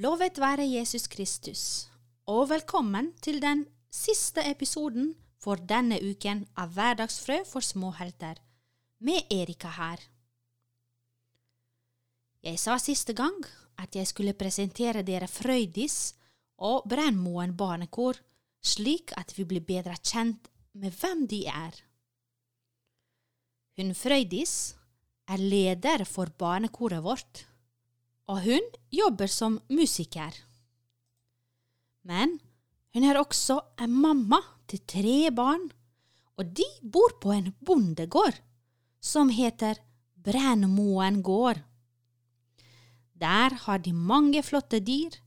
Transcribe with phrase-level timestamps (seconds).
[0.00, 1.62] Lovet være Jesus Kristus,
[2.24, 8.38] og velkommen til den siste episoden for denne uken av Hverdagsfrø for småhelter,
[9.04, 10.00] med Erika her.
[12.40, 13.44] Jeg sa siste gang
[13.76, 16.14] at jeg skulle presentere dere Frøydis
[16.64, 18.16] og Brennmoen barnekor,
[18.64, 20.48] slik at vi blir bedre kjent
[20.80, 21.76] med hvem de er.
[23.76, 24.56] Hun Frøydis
[25.28, 27.49] er leder for barnekoret vårt,
[28.30, 30.30] og hun jobber som musiker.
[32.06, 32.38] Men
[32.94, 34.38] hun er også en mamma
[34.70, 35.66] til tre barn,
[36.38, 38.38] og de bor på en bondegård
[39.02, 39.80] som heter
[40.14, 41.58] Brennmoen gård.
[43.20, 45.18] Der har de mange flotte dyr,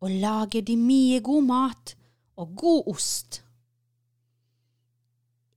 [0.00, 1.94] og lager de mye god mat
[2.38, 3.42] og god ost.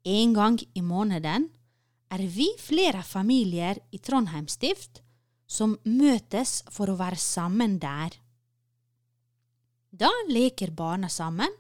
[0.03, 1.47] En gang i måneden
[2.11, 5.03] er vi flere familier i Trondheim stift
[5.51, 8.15] som møtes for å være sammen der.
[9.91, 11.51] Da leker barna sammen,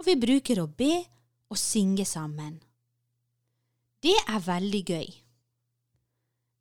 [0.00, 0.94] og vi bruker å be
[1.52, 2.56] og synge sammen.
[4.00, 5.08] Det er veldig gøy.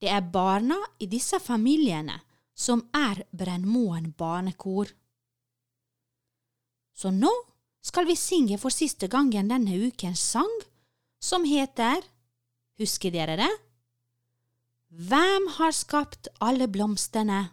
[0.01, 2.19] Det er barna i disse familiene
[2.57, 4.89] som er Brennmoen barnekor.
[6.97, 7.31] Så nå
[7.85, 10.51] skal vi synge for siste gangen denne ukens sang,
[11.21, 12.01] som heter,
[12.81, 13.53] husker dere det?
[14.89, 17.49] Hvem har skapt alle blomstene?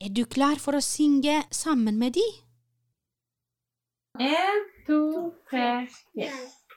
[0.00, 2.26] Er du klar for å synge sammen med de?
[4.22, 5.00] En, to,
[5.50, 6.30] tre, fire.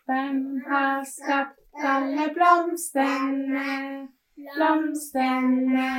[0.09, 4.09] Hvem har skapt alle blomstene?
[4.57, 5.91] Blomstene,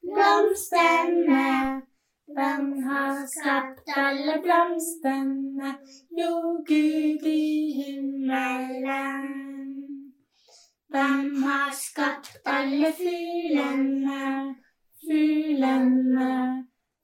[0.00, 1.44] blomstene.
[2.32, 5.76] Hvem har skapt alle blomstene?
[6.16, 7.44] Jo, Gud i
[7.76, 9.53] himmelen.
[10.94, 14.54] Hvem har skapt alle fuglene?
[15.04, 16.28] Fuglene,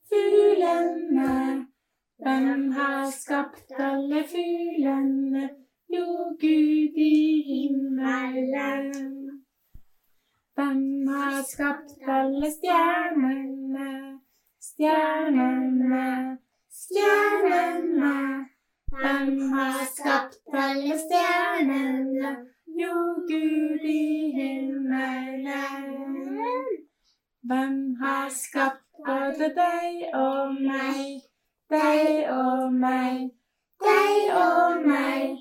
[0.09, 1.31] fuglene.
[2.23, 5.51] Hvem har skapt alle fuglene?
[5.95, 6.07] Jo,
[6.43, 8.93] Gud i himmelen.
[10.55, 13.91] Hvem har skapt alle stjernene?
[14.69, 16.39] Stjernene,
[16.83, 18.15] stjernene.
[19.01, 22.50] Hvem har skapt alle stjernene?
[22.81, 22.95] Jo,
[23.29, 25.89] Gud i himmelen.
[27.43, 31.21] Hvem har skapt både deg og meg,
[31.75, 33.19] deg og meg,
[33.85, 35.37] deg og meg?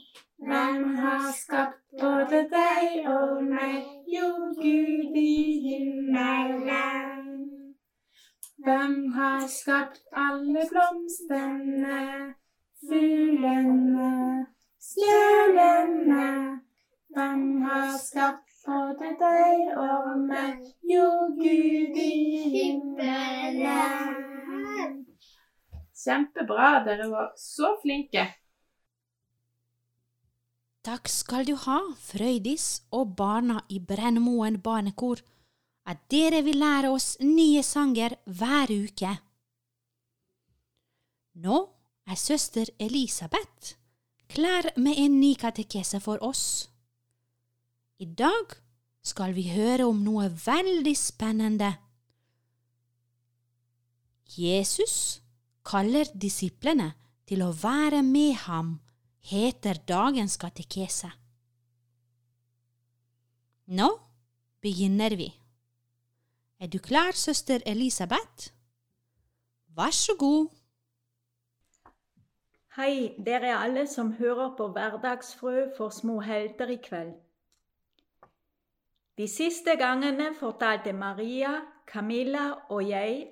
[0.49, 3.87] Hvem har skapt både deg og meg?
[4.17, 4.29] Jo,
[4.59, 5.35] Gud i
[5.69, 7.25] himmelen.
[8.67, 11.99] Hvem har skapt alle blomstene,
[12.83, 14.15] fuglene,
[14.91, 16.27] stjernene?
[17.09, 20.59] Hvem har skapt både deg og meg?
[20.85, 21.07] Jo,
[21.39, 22.09] Gud i
[22.53, 24.19] himmelen.
[25.99, 28.27] Kjempebra, dere var så flinke.
[30.85, 35.17] Takk skal du ha, Frøydis og barna i Brennmoen barnekor,
[35.89, 39.11] at dere vil lære oss nye sanger hver uke.
[41.41, 41.57] Nå
[42.07, 43.75] er søster Elisabeth
[44.29, 46.68] klar med en ny katekese for oss.
[47.99, 48.53] I dag
[49.03, 51.73] skal vi høre om noe veldig spennende.
[54.39, 55.19] Jesus
[55.67, 56.93] kaller disiplene
[57.27, 58.77] til å være med ham,
[59.19, 61.11] heter dagens katekese.
[63.75, 63.91] Nå
[64.63, 65.27] begynner vi.
[66.59, 68.53] Er du klar, søster Elisabeth?
[69.75, 70.47] Vær så god.
[72.79, 77.17] Hei, dere alle som hører på Hverdagsfrø for små helter i kveld.
[79.19, 81.49] De siste gangene fortalte Maria,
[81.85, 83.27] Camilla og jeg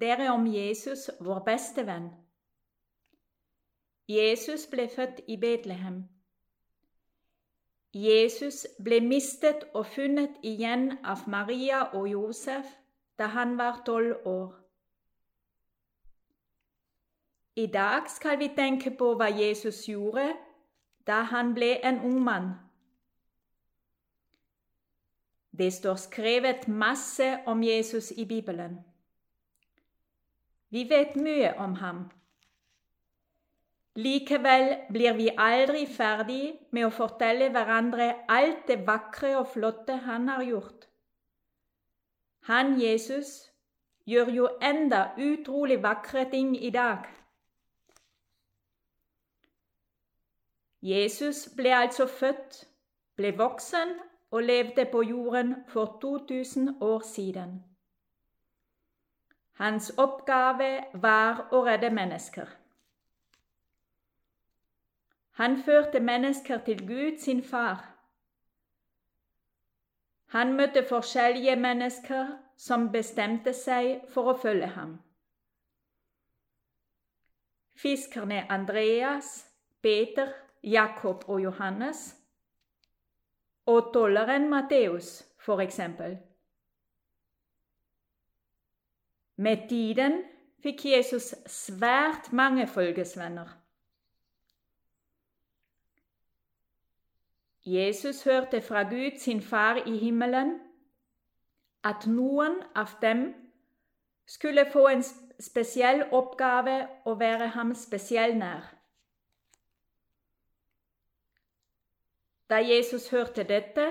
[0.00, 2.10] dere om Jesus, vår beste venn.
[4.08, 6.02] Jesus ble født i Betlehem.
[7.94, 12.76] Jesus ble mistet og funnet igjen av Maria og Josef
[13.18, 14.54] da han var tolv år.
[17.56, 20.34] I dag skal vi tenke på hva Jesus gjorde
[21.06, 22.52] da han ble en ung mann.
[25.50, 28.78] Det står skrevet masse om Jesus i Bibelen.
[30.70, 32.10] Vi vet mye om ham.
[33.94, 40.28] Likevel blir vi aldri ferdig med å fortelle hverandre alt det vakre og flotte han
[40.30, 40.86] har gjort.
[42.46, 43.50] Han, Jesus,
[44.06, 47.02] gjør jo enda utrolig vakre ting i dag.
[50.80, 52.62] Jesus ble altså født,
[53.18, 53.98] ble voksen
[54.30, 57.64] og levde på jorden for 2000 år siden.
[59.52, 62.46] Hans oppgave var å redde mennesker.
[65.40, 67.84] Han førte mennesker til Gud, sin far.
[70.26, 74.98] Han møtte forskjellige mennesker som bestemte seg for å følge ham.
[77.74, 79.46] Fiskerne Andreas,
[79.82, 80.32] Peter,
[80.62, 82.19] Jakob og Johannes,
[83.70, 86.18] og tolleren Matteus, for eksempel.
[89.36, 90.22] Med tiden
[90.62, 93.56] fikk Jesus svært mange følgesvenner.
[97.64, 100.58] Jesus hørte fra Gud sin far i himmelen
[101.84, 103.34] at noen av dem
[104.26, 105.04] skulle få en
[105.40, 106.76] spesiell oppgave
[107.08, 108.79] å være ham spesiell nær.
[112.50, 113.84] Da Jesus hørte dette,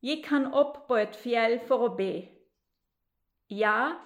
[0.00, 2.12] gikk han opp på et fjell for å be.
[3.52, 3.98] Ja,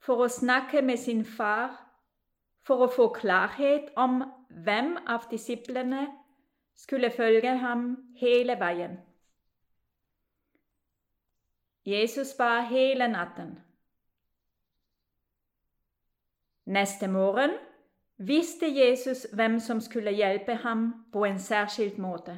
[0.00, 1.76] for å snakke med sin far,
[2.64, 4.22] for å få klarhet om
[4.64, 6.06] hvem av disiplene
[6.78, 7.84] skulle følge ham
[8.16, 8.98] hele veien.
[11.84, 13.58] Jesus ba hele natten.
[16.68, 17.56] Neste morgen
[18.16, 22.36] visste Jesus hvem som skulle hjelpe ham på en særskilt måte.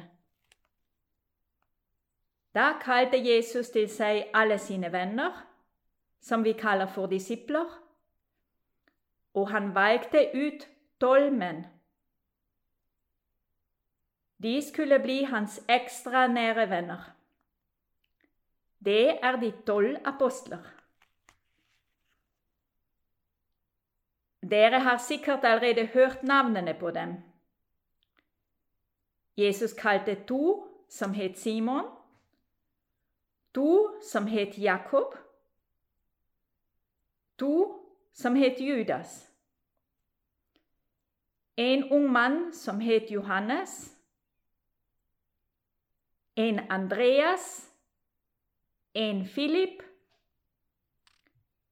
[2.55, 5.45] Da kalte Jesus til seg alle sine venner
[6.21, 7.69] som vi kaller for disipler,
[9.33, 10.67] og han valgte ut
[10.99, 11.63] tolv menn.
[14.43, 17.01] De skulle bli hans ekstra nære venner.
[18.85, 20.61] Det er de tolv apostler.
[24.41, 27.15] Dere har sikkert allerede hørt navnene på dem.
[29.37, 31.85] Jesus kalte to som het Simon,
[33.53, 35.17] to som het Jakob,
[37.41, 37.81] Du
[38.13, 39.31] som het Judas.
[41.57, 43.89] En ung mann som het Johannes.
[46.33, 47.67] En Andreas.
[48.91, 49.83] En Philip.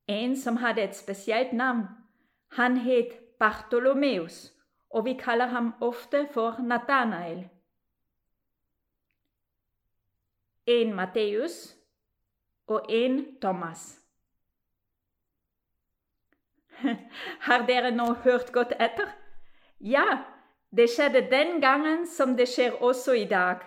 [0.05, 1.87] En som hadde et spesielt navn.
[2.47, 4.53] Han het Bartolomeus,
[4.89, 7.49] og vi kaller ham ofte for Nathanael.
[10.69, 11.55] En Matteus
[12.67, 13.99] og en Thomas.
[17.47, 19.09] Har dere nå hørt godt etter?
[19.79, 20.05] Ja,
[20.75, 23.65] det skjedde den gangen som det skjer også i dag.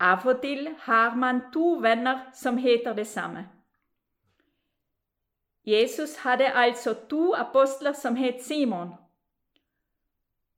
[0.00, 3.44] Av og til har man to venner som heter det samme.
[5.66, 8.94] Jesus hadde altså to apostler som het Simon,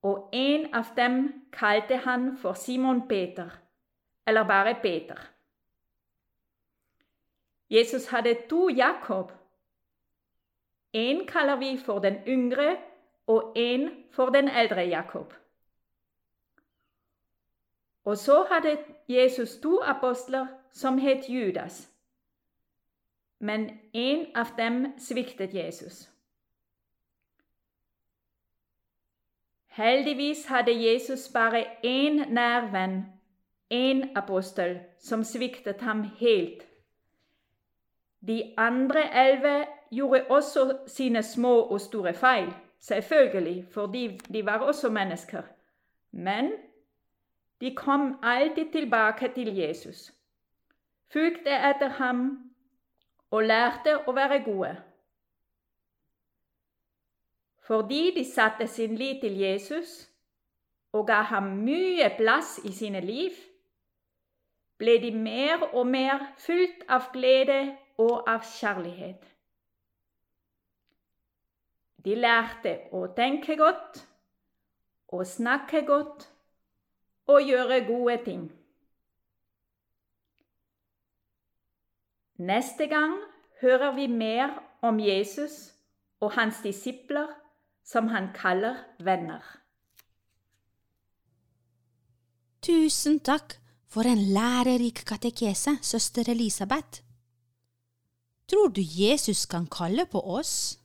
[0.02, 3.50] og en av dem kalte han for Simon Peter,
[4.26, 5.31] eller bare Peter.
[7.72, 9.32] Jesus hadde to Jakob,
[10.92, 12.76] en kaller vi for den yngre,
[13.26, 15.34] og en for den eldre Jakob.
[18.04, 18.78] Og så hadde
[19.08, 21.90] Jesus to apostler som het Judas.
[23.38, 26.10] Men en av dem sviktet Jesus.
[29.66, 33.06] Heldigvis hadde Jesus bare én nær venn,
[33.70, 36.71] én apostel, som sviktet ham helt.
[38.26, 44.90] De andre elleve gjorde også sine små og store feil, selvfølgelig, fordi de var også
[44.90, 45.42] mennesker.
[46.10, 46.52] Men
[47.60, 50.12] de kom alltid tilbake til Jesus,
[51.12, 52.52] fulgte etter ham
[53.30, 54.76] og lærte å være gode.
[57.62, 60.10] Fordi de satte sin lit til Jesus
[60.92, 63.30] og ga ham mye plass i sine liv,
[64.78, 69.26] ble de mer og mer fylt av glede og av kjærlighet.
[72.04, 74.00] De lærte å tenke godt,
[75.12, 76.26] å snakke godt
[77.30, 78.48] og gjøre gode ting.
[82.42, 83.14] Neste gang
[83.60, 85.72] hører vi mer om Jesus
[86.22, 87.28] og hans disipler,
[87.84, 89.42] som han kaller venner.
[92.62, 93.56] Tusen takk
[93.90, 97.02] for en lærerik katekese, søster Elisabeth.
[98.52, 100.76] Tror du Jesus kan kalle på oss?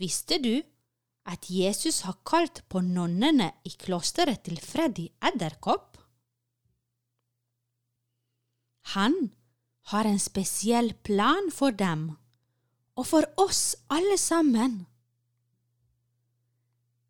[0.00, 0.62] Visste du
[1.28, 6.00] at Jesus har kalt på nonnene i klosteret til Freddy Edderkopp?
[8.96, 9.14] Han
[9.92, 12.08] har en spesiell plan for dem,
[12.96, 14.86] og for oss alle sammen.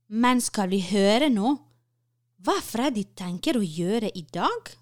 [0.09, 1.55] Men skal vi høre nå
[2.43, 4.75] hva Freddy tenker å gjøre i dag?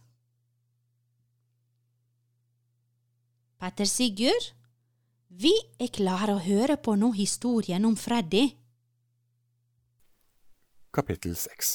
[3.60, 4.54] Petter Sigurd,
[5.28, 8.54] Vi er klare å høre på nå historien om Freddy.
[10.96, 11.72] Kapittel 6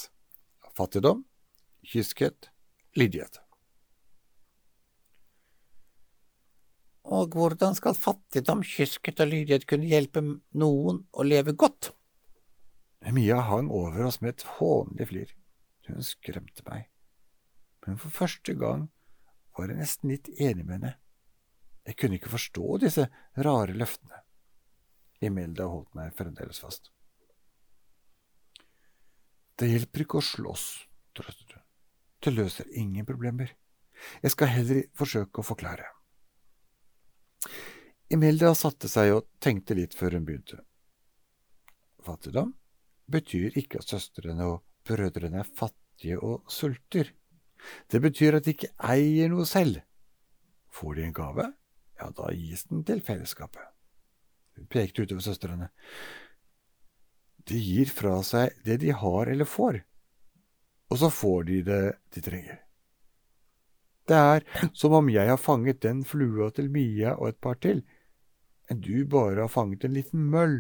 [0.74, 1.22] Fattigdom,
[1.86, 2.50] kyskhet,
[2.98, 3.38] lydighet.
[7.06, 10.26] Og hvordan skal fattigdom, kyskhet og lydighet kunne hjelpe
[10.58, 11.94] noen å leve godt?
[13.14, 15.38] Mia hang over oss med et hånlig flir.
[15.86, 16.90] Hun skremte meg.
[17.86, 18.90] Men for første gang
[19.54, 20.98] var jeg nesten litt enig med henne.
[21.86, 23.08] Jeg kunne ikke forstå disse
[23.46, 24.22] rare løftene.
[25.26, 26.90] Imelda holdt meg fremdeles fast.
[29.56, 30.66] Det hjelper ikke å slåss,
[31.16, 31.64] trøstet hun.
[32.26, 33.54] Det løser ingen problemer.
[34.24, 35.88] Jeg skal heller forsøke å forklare.
[38.12, 40.60] Imelda satte seg og tenkte litt før hun begynte.
[42.06, 42.52] Fattigdom
[43.10, 47.14] betyr ikke at søstrene og brødrene er fattige og sulter.
[47.90, 49.80] Det betyr at de ikke eier noe selv.
[50.76, 51.48] Får de en gave,
[52.00, 53.64] ja, da gis den til fellesskapet.
[54.56, 55.70] Hun pekte utover søstrene.
[57.46, 59.82] De gir fra seg det de har eller får,
[60.90, 61.82] og så får de det
[62.16, 62.62] de trenger.
[64.06, 64.46] Det er
[64.78, 67.82] som om jeg har fanget den flua til Mia og et par til,
[68.70, 70.60] enn du bare har fanget en liten møll.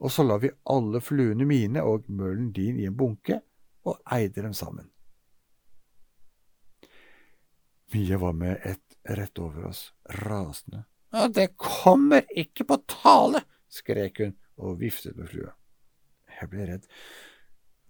[0.00, 3.42] Og så lar vi alle fluene mine og møllen din i en bunke
[3.84, 4.88] og eide dem sammen.
[7.92, 10.84] Mia var med ett rett over oss, rasende.
[11.34, 13.42] Det kommer ikke på tale!
[13.70, 15.54] skrek hun og viftet med flua.
[16.40, 16.86] Jeg ble redd.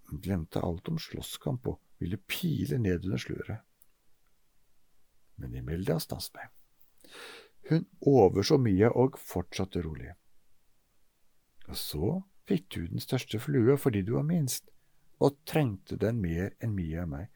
[0.09, 3.61] Hun glemte alt om slåsskamp og ville pile ned under sløret.
[5.41, 6.49] Men Imelda stanset meg.
[7.69, 10.11] Hun overså mye og fortsatte rolig.
[11.69, 12.17] Og så
[12.49, 14.67] fikk du den største flua fordi du var minst,
[15.21, 17.29] og trengte den mer enn Mia og meg.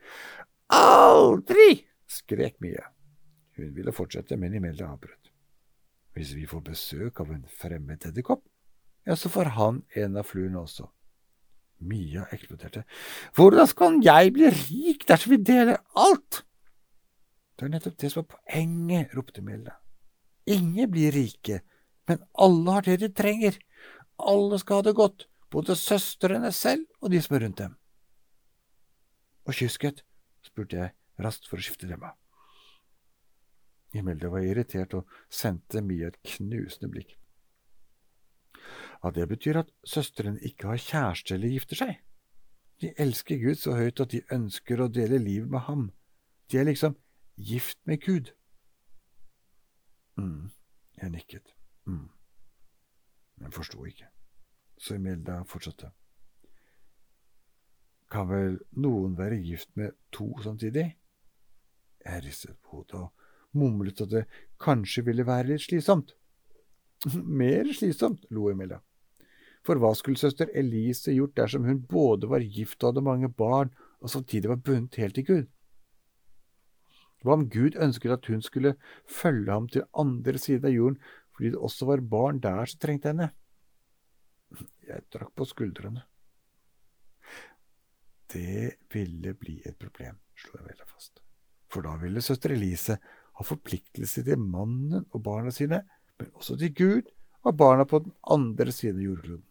[0.74, 1.86] Aldri!
[2.10, 2.90] skrek Mia.
[3.56, 5.32] Hun ville fortsette, men Imelda avbrøt.
[6.16, 8.44] Hvis vi får besøk av en fremmed edderkopp,
[9.06, 10.88] ja, så får han en av fluene også.
[11.86, 12.86] Mia eksploderte.
[13.36, 16.42] Hvordan skal jeg bli rik dersom vi deler alt?
[17.56, 19.78] Det er nettopp det som er poenget, ropte Imelda.
[20.50, 21.62] Ingen blir rike,
[22.10, 23.60] men alle har det de trenger.
[24.18, 27.78] Alle skal ha det godt, både søstrene selv og de som er rundt dem.
[29.46, 30.04] Og kysket?
[30.46, 32.16] spurte jeg raskt for å skifte tema.
[33.96, 37.16] Imelda var irritert og sendte Mia et knusende blikk.
[39.04, 42.00] Ja, det betyr at søstrene ikke har kjæreste eller gifter seg.
[42.82, 45.86] De elsker Gud så høyt at de ønsker å dele livet med ham.
[46.52, 46.98] De er liksom
[47.38, 48.34] gift med Gud.
[50.18, 50.50] mm,
[51.02, 51.56] jeg nikket.
[51.86, 52.10] mm.
[53.36, 54.08] Men forsto ikke.
[54.78, 55.92] Så Imelda fortsatte.
[58.12, 60.98] Kan vel noen være gift med to samtidig?
[62.06, 63.25] Jeg ristet på hodet og
[63.58, 64.26] mumlet at det
[64.62, 66.14] kanskje ville være litt slitsomt.
[67.42, 68.82] Mer slitsomt, lo Emilia.
[69.66, 73.72] For hva skulle søster Elise gjort dersom hun både var gift og hadde mange barn,
[74.04, 75.48] og samtidig var bundet helt til Gud?
[77.26, 78.76] Hva om Gud ønsket at hun skulle
[79.10, 81.00] følge ham til andre siden av jorden
[81.36, 83.32] fordi det også var barn der som trengte henne?
[84.86, 86.06] Jeg trakk på skuldrene.
[88.32, 91.20] Det ville bli et problem, slo jeg veldig fast.
[91.72, 93.00] For da ville søster Elise
[93.36, 95.82] ha forpliktelse til mannen og barna sine,
[96.20, 97.12] men også til Gud
[97.46, 99.44] og barna på den andre siden av jordkloden.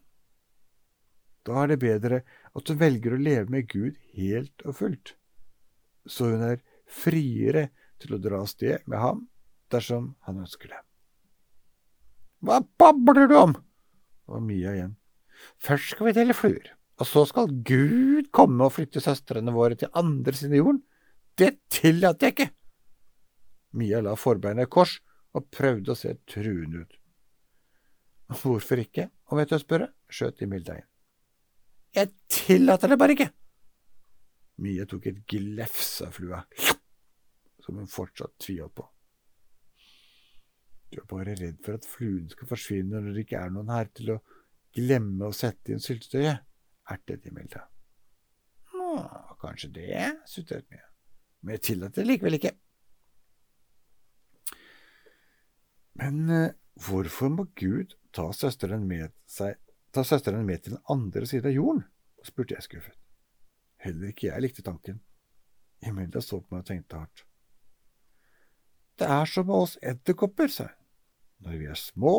[1.44, 2.22] Da er det bedre
[2.56, 5.12] at hun velger å leve med Gud helt og fullt,
[6.08, 7.68] så hun er friere
[8.00, 9.26] til å dra av sted med ham
[9.72, 10.80] dersom han ønsker det.
[12.44, 13.54] Hva babler du om?
[14.28, 14.96] Var Mia igjen.
[15.60, 19.92] Først skal vi dele fluer, og så skal Gud komme og flytte søstrene våre til
[19.96, 20.84] andre siden av jorden.
[21.36, 22.50] Det tillater jeg ikke!
[23.74, 24.98] Mia la forbeina i kors
[25.34, 26.98] og prøvde å se truende ut.
[28.40, 30.88] Hvorfor ikke, om jeg tør spørre, skjøt Imilda inn.
[31.94, 33.30] Jeg tillater det bare ikke!
[34.64, 36.40] Mia tok et glefs av flua,
[37.62, 38.86] som hun fortsatt tviholdt på.
[40.94, 43.90] Du er bare redd for at fluen skal forsvinne når det ikke er noen her
[43.90, 44.20] til å
[44.74, 46.44] glemme å sette inn syltetøyet,
[46.94, 47.26] ertet
[48.74, 48.90] «Nå,
[49.42, 50.86] Kanskje det, sutret Mia,
[51.42, 52.54] men jeg tillater det likevel ikke.
[56.04, 56.50] Men uh,
[56.84, 59.56] hvorfor må Gud ta søsteren med seg
[59.94, 61.84] ta søsteren med til den andre siden av jorden?
[62.24, 62.96] spurte jeg skuffet.
[63.84, 64.98] Heller ikke jeg likte tanken.
[65.84, 67.24] Imelda så på meg og tenkte hardt.
[68.98, 70.80] Det er som med oss edderkopper, sa hun.
[71.44, 72.14] Når vi er små,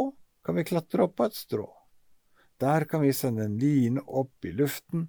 [0.45, 1.65] kan vi klatre opp på et strå.
[2.61, 5.07] Der kan vi sende en line opp i luften,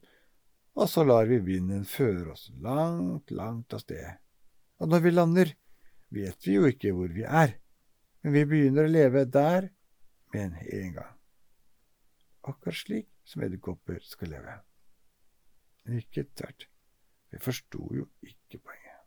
[0.77, 4.17] og så lar vi vinden føre oss langt, langt av sted.
[4.81, 5.53] Og når vi lander,
[6.13, 7.59] vet vi jo ikke hvor vi er,
[8.27, 9.69] men vi begynner å leve der
[10.35, 11.11] med en, en gang.
[12.43, 14.57] Akkurat slik som edderkopper skal leve.
[15.87, 16.67] Men ikke tvert.
[17.31, 18.99] Vi forsto jo ikke poenget.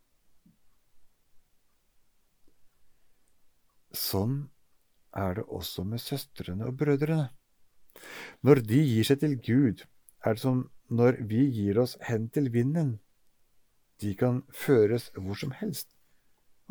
[3.92, 4.40] Sånn
[5.12, 7.28] er det også med søstrene og brødrene.
[8.40, 9.84] Når de gir seg til Gud,
[10.24, 13.02] er det som når vi gir oss hen til vinden.
[14.00, 15.92] De kan føres hvor som helst,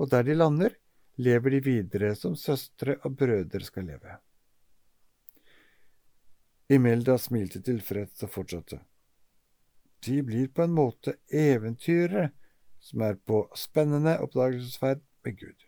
[0.01, 0.81] og der de lander,
[1.19, 4.19] lever de videre som søstre og brødre skal leve.
[6.69, 8.79] Imelda smilte tilfreds og fortsatte.
[10.05, 12.29] De blir på en måte eventyrere
[12.79, 15.65] som er på spennende oppdagelsesferd med Gud.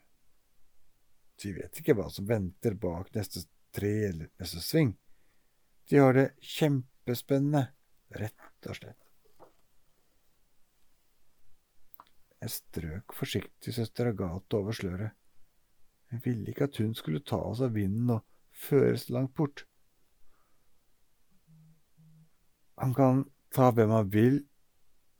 [1.42, 4.92] De vet ikke hva som venter bak neste tre eller neste sving.
[5.90, 7.64] De har det kjempespennende,
[8.14, 8.99] rett og slett.
[12.40, 15.16] Jeg strøk forsiktig søster Agathe over sløret.
[16.11, 19.64] Jeg ville ikke at hun skulle ta oss av vinden og føres langt bort.
[22.81, 23.25] Han kan
[23.55, 24.40] ta hvem han vil,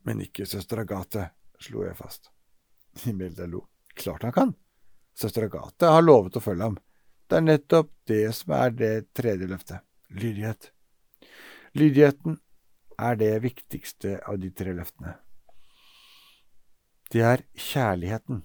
[0.03, 1.29] men ikke søster Agathe,
[1.61, 2.31] slo jeg fast.
[3.07, 3.67] Imelda lo.
[3.95, 4.53] Klart han kan.
[5.15, 6.77] Søster Agathe har lovet å følge ham.
[7.29, 9.85] Det er nettopp det som er det tredje løftet.
[10.11, 10.71] Lydighet.
[11.77, 12.39] Lydigheten
[12.99, 15.13] er det viktigste av de tre løftene.
[17.11, 18.41] Det er kjærligheten.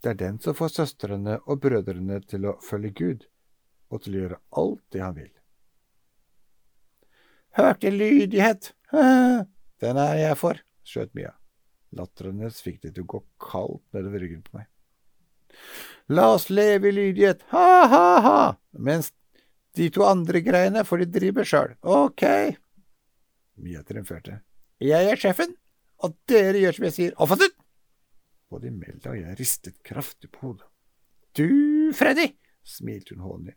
[0.00, 3.26] Det er den som får søstrene og brødrene til å følge Gud,
[3.92, 5.30] og til å gjøre alt det han vil.
[7.58, 8.72] Hørte lydighet,
[9.82, 11.34] den er jeg for, skjøt Mia.
[11.98, 14.70] Latteren hennes fikk det til å gå kaldt nedover ryggen på meg.
[16.10, 19.12] La oss leve i lydighet, ha-ha-ha, mens
[19.76, 22.24] de to andre greiene får de drive sjøl, ok.
[23.60, 24.40] Mia triumferte.
[24.80, 25.52] Jeg er sjefen,
[26.00, 27.59] og dere gjør som jeg sier, oppfattet?
[28.50, 30.66] Både Imelda og jeg ristet kraftig på hodet.
[31.38, 31.46] Du,
[31.94, 32.32] Freddy,
[32.66, 33.54] smilte hun hånlig,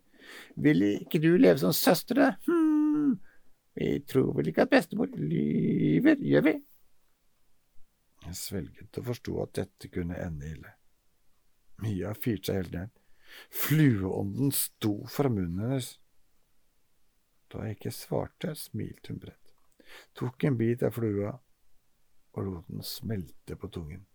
[0.56, 3.18] vil ikke du leve som søstre?» Hm,
[3.74, 6.54] vi tror vel ikke at bestemor lyver, gjør vi?
[8.24, 10.76] Jeg svelget og forsto at dette kunne ende ille.
[11.84, 12.94] Mia firte seg helt ned.
[13.50, 15.90] Flueånden sto fra munnen hennes.
[17.52, 19.52] Da jeg ikke svarte, smilte hun bredt,
[20.18, 21.34] tok en bit av flua
[22.34, 24.06] og lot den smelte på tungen.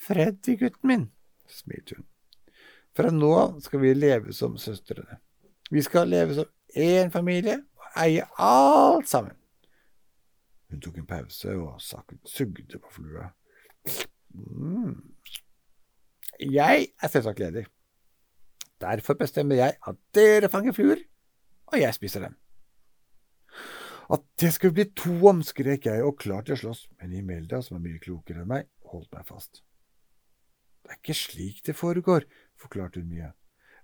[0.00, 1.10] Freddy, gutten min,
[1.48, 2.06] smilte hun.
[2.96, 5.20] Fra nå av skal vi leve som søstrene.
[5.70, 9.36] Vi skal leve som én familie og eie alt sammen.
[10.70, 13.30] Hun tok en pause og sugde på flua.
[14.34, 14.96] Mm.
[16.40, 17.66] Jeg er selvsagt ledig.
[18.80, 21.02] Derfor bestemmer jeg at dere fanger fluer,
[21.66, 22.36] og jeg spiser dem.
[24.10, 27.60] At det skulle bli to om, skrek jeg og klar til å slåss, men Imelda,
[27.62, 29.62] som er mye klokere enn meg, holdt meg fast.
[30.82, 32.26] Det er ikke slik det foregår,
[32.58, 33.30] forklarte hun Mia.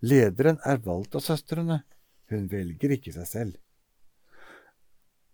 [0.04, 1.82] Lederen er valgt av søstrene.
[2.30, 3.56] Hun velger ikke seg selv.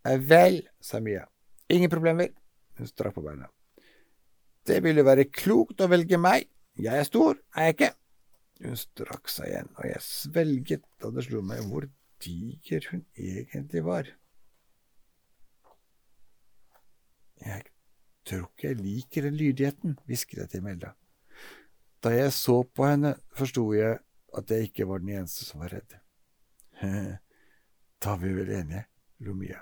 [0.03, 1.25] Vel, sa Mia.
[1.73, 2.33] Ingen problemer.
[2.79, 3.49] Hun strakk på beina.
[4.67, 6.49] Det ville være klokt å velge meg.
[6.79, 7.91] Jeg er stor, er jeg ikke?
[8.63, 11.89] Hun strakk seg igjen, og jeg svelget da det slo meg hvor
[12.23, 14.09] diger hun egentlig var.
[17.43, 17.67] Jeg
[18.29, 20.93] tror ikke jeg liker den lydigheten, hvisket jeg til Melda.
[22.03, 24.01] Da jeg så på henne, forsto jeg
[24.37, 25.99] at jeg ikke var den eneste som var redd.
[28.03, 28.81] Da er vi vel enige,
[29.23, 29.61] lo Mia.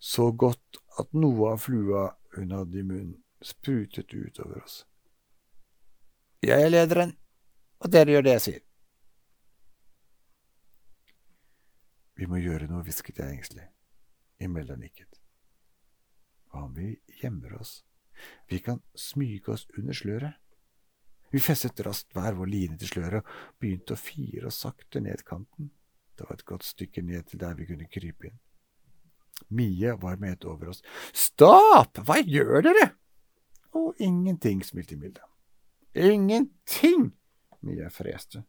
[0.00, 4.86] Så godt at noe av flua hun hadde i munnen, sprutet utover oss.
[6.40, 7.12] Jeg er lederen,
[7.84, 8.64] og dere gjør det jeg sier.
[12.16, 13.68] Vi må gjøre noe, hvisket jeg engstelig.
[14.40, 15.20] Imelda nikket.
[16.48, 17.82] Hva om vi gjemmer oss?
[18.48, 20.40] Vi kan smyge oss under sløret.
[21.30, 25.24] Vi festet raskt hver vår line til sløret og begynte å fire oss sakte ned
[25.28, 25.70] kanten.
[26.16, 28.38] Det var et godt stykke ned til der vi kunne krype inn.
[29.54, 30.80] Mie var med over oss.
[31.14, 32.00] Stopp!
[32.02, 32.88] Hva gjør dere?
[33.76, 35.22] Å, ingenting, smilte Milde.
[35.94, 37.10] Ingenting!
[37.62, 38.42] Mie freste.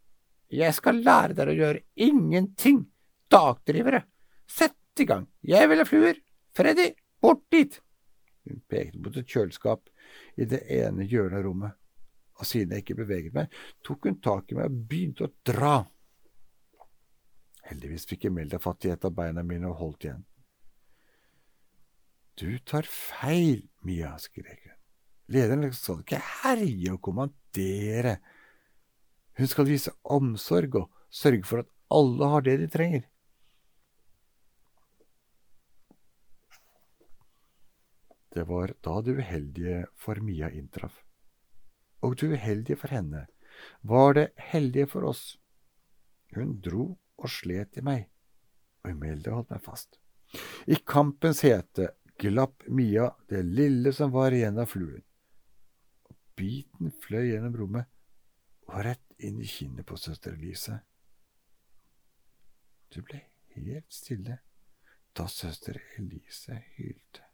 [0.50, 2.82] Jeg skal lære dere å gjøre ingenting,
[3.30, 4.02] dagdrivere.
[4.50, 6.24] Sett i gang, jeg vil ha fluer.
[6.58, 6.90] Freddy,
[7.22, 7.78] bort dit!
[8.50, 9.92] Hun pekte mot et kjøleskap
[10.42, 11.79] i det ene hjørnet av rommet
[12.40, 15.76] og siden jeg ikke beveget meg, tok hun tak i meg og begynte å dra.
[17.68, 20.26] Heldigvis fikk Imelda fatt i et av beina mine og holdt igjen.
[22.40, 24.78] Du tar feil, Mia, skrek hun.
[25.30, 28.16] Lederen skal ikke herje og kommandere.
[29.38, 33.04] Hun skal vise omsorg og sørge for at alle har det de trenger.
[38.34, 41.04] Det var da det uheldige for Mia inntraff
[42.02, 43.26] og det uheldige for henne
[43.82, 45.38] var det heldige for oss.
[46.36, 48.08] Hun dro og slet i meg,
[48.84, 50.00] og Imelda holdt meg fast.
[50.70, 55.04] I kampens hete glapp Mia det lille som var igjen av fluen.
[56.40, 57.90] Biten fløy gjennom rommet
[58.70, 60.78] og rett inn i kinnet på søster Elise.
[62.90, 63.20] Det ble
[63.56, 64.40] helt stille
[65.18, 67.26] da søster Elise hylte.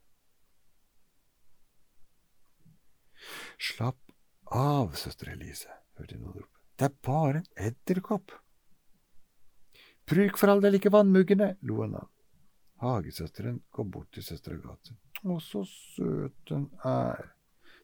[3.61, 4.04] Slapp
[4.51, 6.51] av, søster Elise, hørte noen rope.
[6.75, 8.33] Det er bare en edderkopp.
[10.05, 12.09] Bruk for all del ikke vannmuggene, lo han av.
[12.83, 14.97] Hagesøsteren kom bort til søster Agathe.
[15.23, 17.31] Å, så søt hun er,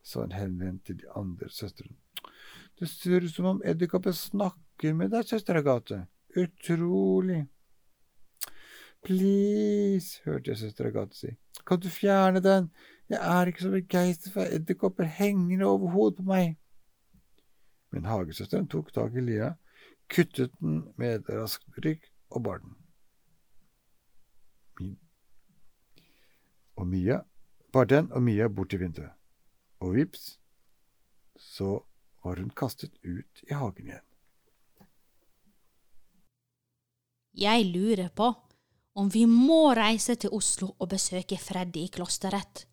[0.03, 1.97] sa hun henvendt til de andre søstrene.
[2.77, 6.03] Det ser ut som om edderkoppen snakker med deg, søster Agathe.
[6.37, 7.45] Utrolig.
[9.03, 11.27] Please, hørte jeg søstera Agathe si.
[11.67, 12.69] Kan du fjerne den?
[13.09, 16.57] Jeg er ikke så begeistret for edderkopper hengende over hodet på meg.
[17.91, 19.55] Men hagesøsteren tok tak i lia,
[20.09, 22.75] kuttet den med et raskt rykk og bar den.
[24.79, 24.99] Min.
[26.75, 27.19] Og Mia
[27.73, 29.11] bar den og Mia bort til vinduet,
[29.79, 30.39] og vips,
[31.35, 31.81] så
[32.23, 34.07] var hun kastet ut i hagen igjen.
[37.33, 38.33] Jeg lurer på
[38.95, 42.65] om vi må reise til Oslo og besøke Freddy i klosteret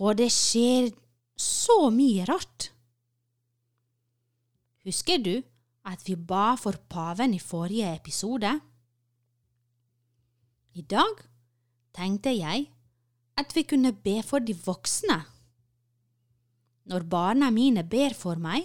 [0.00, 0.88] for det skjer
[1.36, 2.70] så mye rart.
[4.88, 5.34] Husker du
[5.90, 8.54] at vi ba for paven i forrige episode?
[10.72, 11.20] I dag
[11.92, 12.70] tenkte jeg
[13.36, 15.18] at vi kunne be for de voksne.
[16.88, 18.64] Når barna mine ber for meg,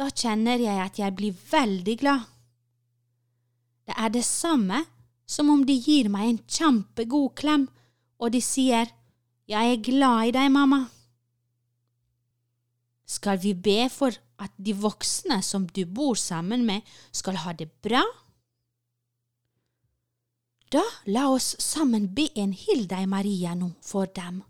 [0.00, 2.24] da kjenner jeg at jeg blir veldig glad.
[3.84, 4.80] Det er det samme
[5.26, 7.66] som om de gir meg en kjempegod klem,
[8.22, 8.92] og de sier
[9.46, 10.86] jeg er glad i deg, mamma.
[13.06, 16.82] Skal vi be for at de voksne som du bor sammen med,
[17.14, 18.02] skal ha det bra?
[20.74, 24.42] Da la oss sammen be en Hill deg, Maria, nå for dem.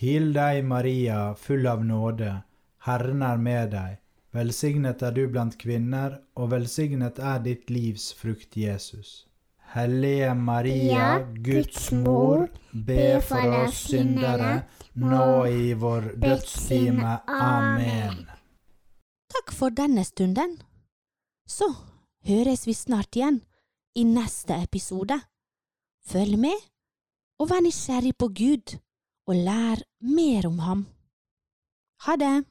[0.00, 2.32] Hill deg, Maria, full av nåde,
[2.88, 3.98] Herren er med deg.
[4.30, 9.24] Velsignet er du blant kvinner, og velsignet er ditt livs frukt, Jesus.
[9.72, 14.52] Hellige Maria, Guds mor, be for oss syndere,
[14.94, 17.16] nå i vår dødstime.
[17.26, 18.24] Amen.
[19.30, 20.56] Takk for denne stunden.
[21.46, 21.66] Så
[22.26, 23.40] høres vi snart igjen
[23.98, 25.18] i neste episode.
[26.06, 26.66] Følg med,
[27.42, 28.78] og vær nysgjerrig på Gud,
[29.26, 30.86] og lær mer om ham.
[32.06, 32.49] Ha det!